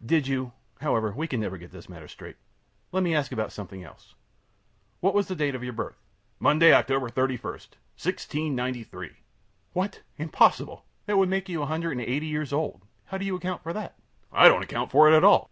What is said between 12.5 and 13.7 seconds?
old. How do you account